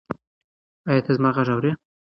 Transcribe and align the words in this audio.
ایا 0.89 1.01
ته 1.05 1.11
زما 1.17 1.29
غږ 1.35 1.47
اورې؟ 1.53 1.71